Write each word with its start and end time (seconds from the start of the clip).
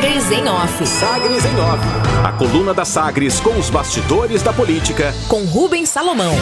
Sagres 0.00 0.30
em 0.30 0.48
Off. 0.48 0.86
Sagres 0.86 1.44
em 1.44 1.60
Off. 1.60 1.84
A 2.24 2.32
coluna 2.32 2.72
da 2.72 2.86
Sagres 2.86 3.38
com 3.38 3.58
os 3.58 3.68
bastidores 3.68 4.42
da 4.42 4.50
política. 4.50 5.14
Com 5.28 5.44
Rubens 5.44 5.90
Salomão. 5.90 6.32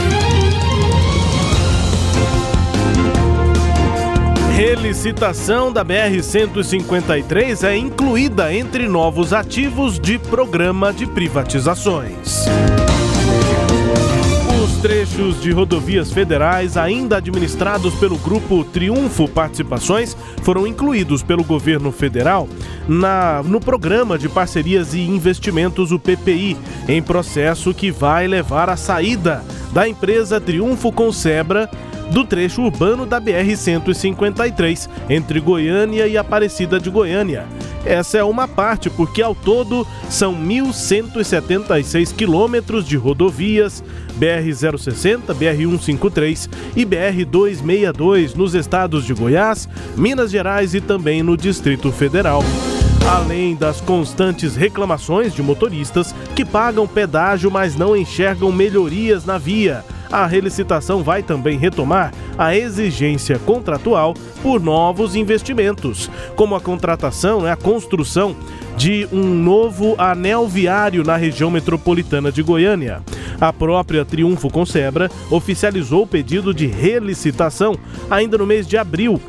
Relicitação 4.54 5.72
da 5.72 5.84
BR-153 5.84 7.64
é 7.64 7.76
incluída 7.76 8.54
entre 8.54 8.86
novos 8.86 9.32
ativos 9.32 9.98
de 9.98 10.20
programa 10.20 10.92
de 10.92 11.04
privatizações. 11.04 12.46
Os 14.78 14.82
trechos 14.82 15.40
de 15.42 15.50
rodovias 15.50 16.12
federais 16.12 16.76
ainda 16.76 17.16
administrados 17.16 17.96
pelo 17.96 18.16
Grupo 18.16 18.62
Triunfo 18.62 19.26
Participações 19.26 20.16
foram 20.44 20.68
incluídos 20.68 21.20
pelo 21.20 21.42
governo 21.42 21.90
federal 21.90 22.48
na, 22.86 23.42
no 23.42 23.58
Programa 23.58 24.16
de 24.16 24.28
Parcerias 24.28 24.94
e 24.94 25.00
Investimentos, 25.00 25.90
o 25.90 25.98
PPI, 25.98 26.56
em 26.86 27.02
processo 27.02 27.74
que 27.74 27.90
vai 27.90 28.28
levar 28.28 28.70
à 28.70 28.76
saída 28.76 29.44
da 29.72 29.88
empresa 29.88 30.40
Triunfo 30.40 30.92
Concebra 30.92 31.68
do 32.12 32.24
trecho 32.24 32.62
urbano 32.62 33.04
da 33.04 33.20
BR-153, 33.20 34.88
entre 35.10 35.40
Goiânia 35.40 36.06
e 36.06 36.16
Aparecida 36.16 36.78
de 36.78 36.88
Goiânia. 36.88 37.48
Essa 37.88 38.18
é 38.18 38.22
uma 38.22 38.46
parte, 38.46 38.90
porque 38.90 39.22
ao 39.22 39.34
todo 39.34 39.86
são 40.10 40.34
1.176 40.34 42.14
quilômetros 42.14 42.86
de 42.86 42.98
rodovias 42.98 43.82
BR-060, 44.20 45.34
BR-153 45.34 46.50
e 46.76 46.84
BR-262 46.84 48.34
nos 48.34 48.54
estados 48.54 49.06
de 49.06 49.14
Goiás, 49.14 49.66
Minas 49.96 50.30
Gerais 50.30 50.74
e 50.74 50.82
também 50.82 51.22
no 51.22 51.34
Distrito 51.34 51.90
Federal. 51.90 52.44
Além 53.08 53.56
das 53.56 53.80
constantes 53.80 54.54
reclamações 54.54 55.34
de 55.34 55.42
motoristas 55.42 56.14
que 56.36 56.44
pagam 56.44 56.86
pedágio, 56.86 57.50
mas 57.50 57.74
não 57.74 57.96
enxergam 57.96 58.52
melhorias 58.52 59.24
na 59.24 59.38
via 59.38 59.82
a 60.10 60.26
relicitação 60.26 61.02
vai 61.02 61.22
também 61.22 61.58
retomar 61.58 62.12
a 62.36 62.54
exigência 62.56 63.38
contratual 63.38 64.14
por 64.42 64.60
novos 64.60 65.14
investimentos, 65.14 66.10
como 66.36 66.54
a 66.54 66.60
contratação, 66.60 67.42
né, 67.42 67.50
a 67.50 67.56
construção 67.56 68.36
de 68.76 69.08
um 69.12 69.24
novo 69.24 69.96
anel 69.98 70.46
viário 70.46 71.02
na 71.02 71.16
região 71.16 71.50
metropolitana 71.50 72.30
de 72.30 72.42
Goiânia. 72.42 73.02
A 73.40 73.52
própria 73.52 74.04
Triunfo 74.04 74.48
Concebra 74.50 75.10
oficializou 75.30 76.04
o 76.04 76.06
pedido 76.06 76.54
de 76.54 76.66
relicitação 76.66 77.76
ainda 78.08 78.38
no 78.38 78.46
mês 78.46 78.66
de 78.66 78.76
abril 78.76 79.20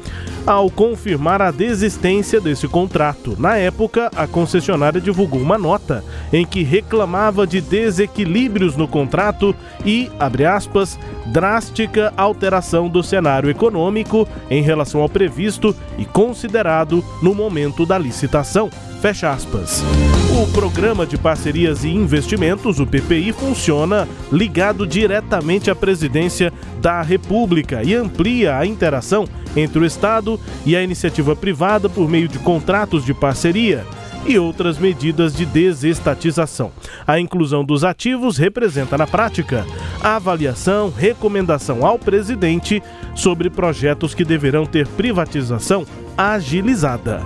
ao 0.45 0.69
confirmar 0.69 1.41
a 1.41 1.51
desistência 1.51 2.39
desse 2.39 2.67
contrato. 2.67 3.35
Na 3.39 3.57
época, 3.57 4.09
a 4.15 4.25
concessionária 4.27 4.99
divulgou 4.99 5.41
uma 5.41 5.57
nota 5.57 6.03
em 6.31 6.45
que 6.45 6.63
reclamava 6.63 7.45
de 7.45 7.61
desequilíbrios 7.61 8.75
no 8.75 8.87
contrato 8.87 9.55
e, 9.85 10.09
abre 10.19 10.45
aspas, 10.45 10.99
drástica 11.27 12.13
alteração 12.17 12.87
do 12.89 13.03
cenário 13.03 13.49
econômico 13.49 14.27
em 14.49 14.61
relação 14.61 15.01
ao 15.01 15.09
previsto 15.09 15.75
e 15.97 16.05
considerado 16.05 17.03
no 17.21 17.33
momento 17.33 17.85
da 17.85 17.97
licitação. 17.97 18.69
Fecha 19.01 19.31
aspas. 19.31 19.81
O 20.41 20.45
Programa 20.51 21.05
de 21.05 21.17
Parcerias 21.17 21.85
e 21.85 21.89
Investimentos, 21.89 22.79
o 22.79 22.85
PPI, 22.85 23.31
funciona 23.31 24.07
ligado 24.31 24.85
diretamente 24.85 25.71
à 25.71 25.75
presidência 25.75 26.51
da 26.81 27.01
República 27.01 27.81
e 27.81 27.95
amplia 27.95 28.57
a 28.57 28.65
interação 28.65 29.25
entre 29.55 29.79
o 29.79 29.85
Estado 29.85 30.39
e 30.65 30.75
a 30.75 30.83
iniciativa 30.83 31.35
privada 31.35 31.89
por 31.89 32.09
meio 32.09 32.27
de 32.27 32.39
contratos 32.39 33.05
de 33.05 33.13
parceria 33.13 33.85
e 34.25 34.37
outras 34.37 34.77
medidas 34.77 35.33
de 35.33 35.45
desestatização. 35.45 36.71
A 37.07 37.19
inclusão 37.19 37.63
dos 37.63 37.83
ativos 37.83 38.37
representa, 38.37 38.97
na 38.97 39.07
prática, 39.07 39.65
a 40.01 40.17
avaliação, 40.17 40.93
recomendação 40.95 41.85
ao 41.85 41.97
presidente 41.97 42.83
sobre 43.15 43.49
projetos 43.49 44.13
que 44.13 44.25
deverão 44.25 44.65
ter 44.65 44.87
privatização 44.87 45.85
agilizada 46.17 47.21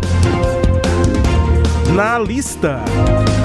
na 1.92 2.18
lista. 2.20 2.80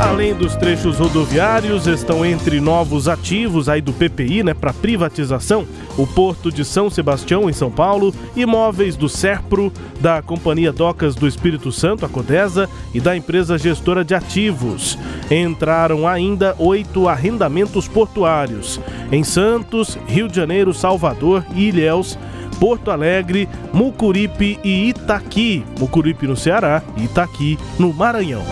Além 0.01 0.33
dos 0.35 0.55
trechos 0.55 0.99
rodoviários, 0.99 1.87
estão 1.87 2.25
entre 2.25 2.61
novos 2.61 3.09
ativos 3.09 3.69
aí 3.69 3.81
do 3.81 3.93
PPI, 3.93 4.45
né, 4.45 4.55
para 4.55 4.73
privatização, 4.73 5.67
o 5.97 6.07
Porto 6.07 6.53
de 6.53 6.65
São 6.65 6.89
Sebastião 6.89 7.51
em 7.51 7.53
São 7.53 7.71
Paulo, 7.71 8.15
imóveis 8.37 8.97
do 8.97 9.09
Serpro, 9.09 9.73
da 10.01 10.23
Companhia 10.23 10.73
Docas 10.73 11.15
do 11.15 11.27
Espírito 11.27 11.73
Santo, 11.73 12.07
a 12.07 12.09
Codesa, 12.09 12.69
e 12.95 13.01
da 13.01 13.17
empresa 13.17 13.59
gestora 13.59 14.05
de 14.05 14.15
ativos. 14.15 14.97
Entraram 15.31 16.07
ainda 16.07 16.55
oito 16.59 17.09
arrendamentos 17.09 17.89
portuários 17.89 18.81
em 19.11 19.25
Santos, 19.25 19.99
Rio 20.07 20.29
de 20.29 20.37
Janeiro, 20.37 20.73
Salvador 20.73 21.45
e 21.55 21.69
Ilhéus 21.69 22.17
Porto 22.59 22.91
Alegre, 22.91 23.49
Mucuripe 23.73 24.59
e 24.65 24.89
Itaqui. 24.89 25.65
Mucuripe 25.79 26.27
no 26.27 26.37
Ceará 26.37 26.83
e 26.97 27.05
Itaqui 27.05 27.59
no 27.79 27.93
Maranhão. 27.93 28.43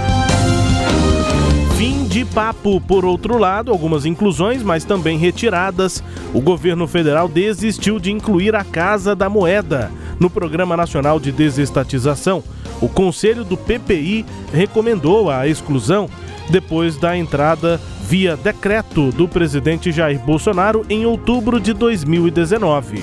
Fim 1.77 2.05
de 2.05 2.25
papo. 2.25 2.81
Por 2.81 3.05
outro 3.05 3.37
lado, 3.37 3.71
algumas 3.71 4.07
inclusões, 4.07 4.63
mas 4.63 4.85
também 4.85 5.19
retiradas. 5.19 6.03
O 6.33 6.41
governo 6.41 6.87
federal 6.87 7.29
desistiu 7.29 7.99
de 7.99 8.11
incluir 8.11 8.55
a 8.55 8.65
Casa 8.65 9.15
da 9.15 9.29
Moeda 9.29 9.91
no 10.19 10.31
Programa 10.31 10.77
Nacional 10.77 11.21
de 11.21 11.31
Desestatização. 11.31 12.43
O 12.81 12.89
conselho 12.89 13.45
do 13.45 13.57
PPI 13.57 14.25
recomendou 14.53 15.31
a 15.31 15.47
exclusão 15.47 16.09
depois 16.51 16.97
da 16.97 17.17
entrada 17.17 17.81
via 18.03 18.37
decreto 18.37 19.11
do 19.11 19.27
presidente 19.27 19.91
Jair 19.91 20.19
Bolsonaro 20.21 20.87
em 20.89 21.05
outubro 21.05 21.59
de 21.59 21.73
2019. 21.73 23.03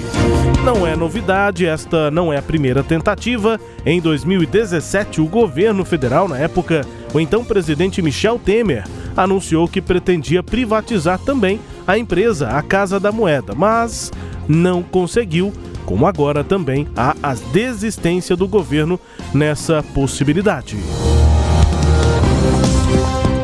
Não 0.64 0.88
é 0.88 0.96
novidade, 0.96 1.66
esta 1.66 2.10
não 2.10 2.32
é 2.32 2.38
a 2.38 2.42
primeira 2.42 2.82
tentativa. 2.82 3.60
Em 3.86 4.00
2017, 4.00 5.20
o 5.20 5.26
governo 5.26 5.84
federal, 5.84 6.26
na 6.26 6.38
época, 6.38 6.88
o 7.14 7.20
então 7.20 7.44
presidente 7.44 8.02
Michel 8.02 8.40
Temer, 8.40 8.86
anunciou 9.16 9.68
que 9.68 9.82
pretendia 9.82 10.42
privatizar 10.42 11.20
também 11.20 11.60
a 11.86 11.98
empresa, 11.98 12.48
a 12.48 12.62
Casa 12.62 12.98
da 12.98 13.12
Moeda, 13.12 13.54
mas 13.54 14.10
não 14.48 14.82
conseguiu. 14.82 15.52
Como 15.86 16.08
agora 16.08 16.46
também 16.46 16.88
há 16.96 17.14
a 17.22 17.34
desistência 17.52 18.34
do 18.38 18.48
governo 18.48 18.98
nessa 19.34 19.84
possibilidade 19.94 20.78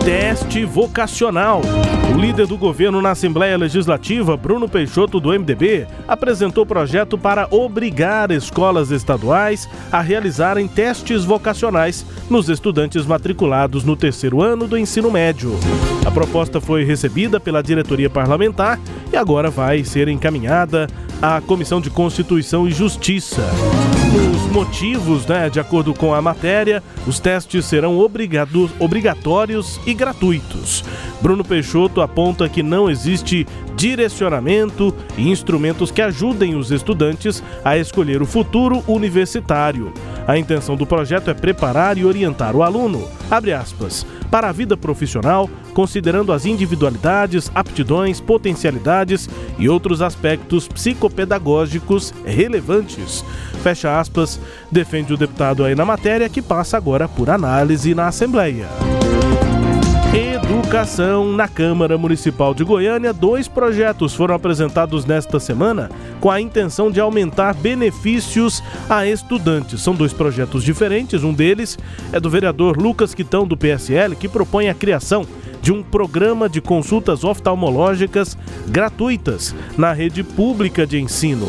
teste 0.10 0.66
vocacional. 0.66 1.62
O 2.12 2.18
líder 2.18 2.48
do 2.48 2.58
governo 2.58 3.00
na 3.00 3.12
Assembleia 3.12 3.56
Legislativa, 3.56 4.36
Bruno 4.36 4.68
Peixoto, 4.68 5.20
do 5.20 5.30
MDB, 5.30 5.86
apresentou 6.08 6.66
projeto 6.66 7.16
para 7.16 7.48
obrigar 7.52 8.32
escolas 8.32 8.90
estaduais 8.90 9.70
a 9.92 10.02
realizarem 10.02 10.68
testes 10.68 11.24
vocacionais 11.24 12.04
nos 12.28 12.50
estudantes 12.50 13.06
matriculados 13.06 13.84
no 13.84 13.96
terceiro 13.96 14.42
ano 14.42 14.68
do 14.68 14.80
ensino 14.80 15.12
médio. 15.12 15.52
A 16.10 16.12
proposta 16.12 16.60
foi 16.60 16.84
recebida 16.84 17.40
pela 17.40 17.62
diretoria 17.62 18.10
parlamentar 18.10 18.80
e 19.14 19.16
agora 19.16 19.52
vai 19.52 19.84
ser 19.84 20.08
encaminhada 20.08 20.88
à 21.22 21.40
Comissão 21.40 21.80
de 21.80 21.92
Constituição 21.92 22.68
e 22.68 22.72
Justiça. 22.72 23.48
Os 24.34 24.52
motivos, 24.52 25.28
né, 25.28 25.52
de 25.52 25.60
acordo 25.60 25.94
com 25.94 26.12
a 26.12 26.20
matéria, 26.20 26.82
os 27.06 27.20
testes 27.20 27.66
serão 27.66 28.00
obrigatórios 28.00 29.80
e 29.86 29.94
gratuitos. 29.94 30.84
Bruno 31.22 31.44
Peixoto 31.44 32.02
aponta 32.02 32.50
que 32.50 32.64
não 32.64 32.90
existe 32.90 33.46
direcionamento 33.76 34.92
e 35.16 35.30
instrumentos 35.30 35.92
que 35.92 36.02
ajudem 36.02 36.56
os 36.56 36.72
estudantes 36.72 37.44
a 37.64 37.78
escolher 37.78 38.20
o 38.20 38.26
futuro 38.26 38.84
universitário. 38.88 39.94
A 40.28 40.40
intenção 40.40 40.76
do 40.76 40.88
projeto 40.88 41.30
é 41.30 41.36
preparar 41.36 42.00
e 42.00 42.06
orientar 42.06 42.56
o 42.56 42.64
aluno, 42.64 43.08
aspas, 43.30 44.06
para 44.30 44.50
a 44.50 44.52
vida 44.52 44.78
profissional, 44.78 45.50
considerando 45.80 46.34
as 46.34 46.46
individualidades, 46.46 47.50
aptidões, 47.56 48.20
potencialidades 48.20 49.30
e 49.58 49.70
outros 49.70 50.02
aspectos 50.02 50.68
psicopedagógicos 50.68 52.14
relevantes. 52.26 53.24
Fecha 53.64 53.98
aspas, 53.98 54.42
defende 54.70 55.14
o 55.14 55.18
deputado 55.18 55.64
aí 55.64 55.76
na 55.76 55.86
matéria 55.86 56.28
que 56.28 56.42
passa 56.42 56.76
agora 56.76 57.08
por 57.08 57.30
análise 57.30 57.96
na 57.96 58.10
Assembleia. 58.10 58.68
Educação 60.50 61.32
na 61.32 61.48
Câmara 61.48 61.96
Municipal 61.96 62.56
de 62.56 62.64
Goiânia. 62.64 63.14
Dois 63.14 63.48
projetos 63.48 64.16
foram 64.16 64.34
apresentados 64.34 65.06
nesta 65.06 65.40
semana 65.40 65.92
com 66.20 66.32
a 66.32 66.42
intenção 66.42 66.90
de 66.90 67.00
aumentar 67.00 67.54
benefícios 67.54 68.64
a 68.90 69.06
estudantes. 69.06 69.80
São 69.80 69.94
dois 69.94 70.12
projetos 70.12 70.64
diferentes. 70.64 71.24
Um 71.24 71.34
deles 71.34 71.78
é 72.12 72.20
do 72.20 72.32
vereador 72.32 72.78
Lucas 72.78 73.14
Quitão, 73.14 73.46
do 73.46 73.56
PSL, 73.56 74.16
que 74.16 74.28
propõe 74.28 74.70
a 74.70 74.74
criação 74.74 75.24
de 75.62 75.72
um 75.72 75.84
programa 75.84 76.50
de 76.50 76.62
consultas 76.62 77.24
oftalmológicas 77.24 78.36
gratuitas 78.68 79.56
na 79.78 79.94
rede 79.94 80.24
pública 80.24 80.84
de 80.86 81.00
ensino. 81.00 81.48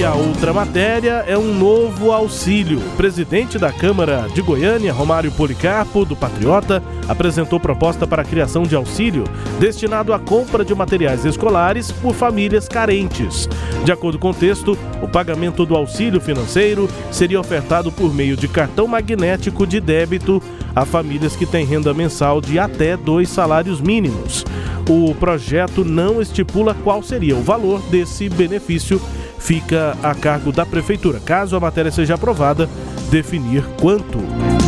E 0.00 0.02
a 0.04 0.14
outra 0.14 0.50
matéria 0.50 1.22
é 1.28 1.36
um 1.36 1.52
novo 1.52 2.10
auxílio. 2.10 2.78
O 2.78 2.96
presidente 2.96 3.58
da 3.58 3.70
Câmara 3.70 4.30
de 4.34 4.40
Goiânia, 4.40 4.94
Romário 4.94 5.30
Policarpo, 5.30 6.06
do 6.06 6.16
Patriota, 6.16 6.82
apresentou 7.06 7.60
proposta 7.60 8.06
para 8.06 8.22
a 8.22 8.24
criação 8.24 8.62
de 8.62 8.74
auxílio 8.74 9.24
destinado 9.58 10.14
à 10.14 10.18
compra 10.18 10.64
de 10.64 10.74
materiais 10.74 11.26
escolares 11.26 11.92
por 11.92 12.14
famílias 12.14 12.66
carentes. 12.66 13.46
De 13.84 13.92
acordo 13.92 14.18
com 14.18 14.30
o 14.30 14.34
texto, 14.34 14.74
o 15.02 15.06
pagamento 15.06 15.66
do 15.66 15.76
auxílio 15.76 16.18
financeiro 16.18 16.88
seria 17.12 17.38
ofertado 17.38 17.92
por 17.92 18.14
meio 18.14 18.38
de 18.38 18.48
cartão 18.48 18.86
magnético 18.86 19.66
de 19.66 19.80
débito 19.82 20.42
a 20.74 20.86
famílias 20.86 21.36
que 21.36 21.44
têm 21.44 21.66
renda 21.66 21.92
mensal 21.92 22.40
de 22.40 22.58
até 22.58 22.96
dois 22.96 23.28
salários 23.28 23.82
mínimos. 23.82 24.46
O 24.88 25.14
projeto 25.14 25.84
não 25.84 26.22
estipula 26.22 26.74
qual 26.82 27.02
seria 27.02 27.36
o 27.36 27.42
valor 27.42 27.82
desse 27.90 28.30
benefício 28.30 28.98
fica 29.40 29.96
a 30.02 30.14
cargo 30.14 30.52
da 30.52 30.64
Prefeitura, 30.64 31.18
caso 31.18 31.56
a 31.56 31.60
matéria 31.60 31.90
seja 31.90 32.14
aprovada, 32.14 32.68
definir 33.10 33.64
quanto. 33.80 34.59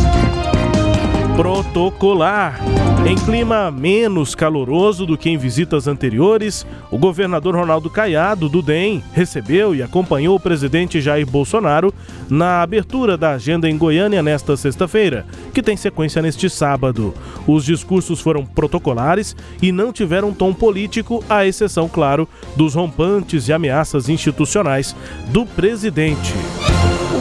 Protocolar. 1.35 2.59
Em 3.05 3.15
clima 3.15 3.71
menos 3.71 4.35
caloroso 4.35 5.05
do 5.05 5.17
que 5.17 5.29
em 5.29 5.37
visitas 5.37 5.87
anteriores, 5.87 6.65
o 6.91 6.97
governador 6.97 7.55
Ronaldo 7.55 7.89
Caiado, 7.89 8.47
do 8.47 8.61
DEM, 8.61 9.03
recebeu 9.13 9.73
e 9.73 9.81
acompanhou 9.81 10.35
o 10.35 10.39
presidente 10.39 11.01
Jair 11.01 11.25
Bolsonaro 11.25 11.93
na 12.29 12.61
abertura 12.61 13.17
da 13.17 13.31
agenda 13.31 13.67
em 13.67 13.77
Goiânia 13.77 14.21
nesta 14.21 14.55
sexta-feira, 14.55 15.25
que 15.53 15.63
tem 15.63 15.75
sequência 15.75 16.21
neste 16.21 16.49
sábado. 16.49 17.13
Os 17.47 17.65
discursos 17.65 18.21
foram 18.21 18.45
protocolares 18.45 19.35
e 19.61 19.71
não 19.71 19.91
tiveram 19.91 20.31
tom 20.31 20.53
político, 20.53 21.23
à 21.27 21.45
exceção, 21.45 21.89
claro, 21.89 22.29
dos 22.55 22.75
rompantes 22.75 23.47
e 23.47 23.53
ameaças 23.53 24.07
institucionais 24.07 24.95
do 25.29 25.45
presidente 25.45 26.33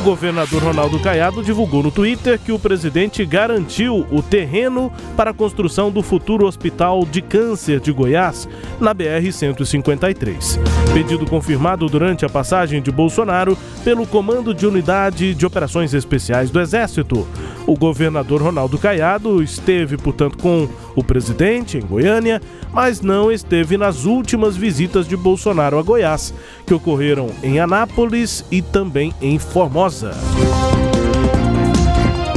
governador 0.00 0.62
Ronaldo 0.62 0.98
Caiado 0.98 1.42
divulgou 1.42 1.82
no 1.82 1.90
Twitter 1.90 2.38
que 2.38 2.52
o 2.52 2.58
presidente 2.58 3.24
garantiu 3.24 4.06
o 4.10 4.22
terreno 4.22 4.92
para 5.16 5.30
a 5.30 5.34
construção 5.34 5.90
do 5.90 6.02
futuro 6.02 6.46
Hospital 6.46 7.04
de 7.04 7.20
Câncer 7.20 7.80
de 7.80 7.92
Goiás, 7.92 8.48
na 8.80 8.94
BR-153. 8.94 10.58
Pedido 10.92 11.26
confirmado 11.26 11.86
durante 11.88 12.24
a 12.24 12.28
passagem 12.28 12.82
de 12.82 12.90
Bolsonaro 12.90 13.56
pelo 13.84 14.06
Comando 14.06 14.54
de 14.54 14.66
Unidade 14.66 15.34
de 15.34 15.46
Operações 15.46 15.94
Especiais 15.94 16.50
do 16.50 16.60
Exército. 16.60 17.26
O 17.66 17.76
governador 17.76 18.42
Ronaldo 18.42 18.78
Caiado 18.78 19.42
esteve, 19.42 19.96
portanto, 19.96 20.36
com 20.38 20.68
o 20.96 21.04
presidente 21.04 21.78
em 21.78 21.80
Goiânia, 21.80 22.40
mas 22.72 23.00
não 23.00 23.30
esteve 23.30 23.76
nas 23.76 24.04
últimas 24.04 24.56
visitas 24.56 25.06
de 25.06 25.16
Bolsonaro 25.16 25.78
a 25.78 25.82
Goiás, 25.82 26.34
que 26.72 26.74
ocorreram 26.74 27.28
em 27.42 27.60
Anápolis 27.60 28.46
e 28.50 28.62
também 28.62 29.12
em 29.20 29.38
Formosa. 29.38 30.12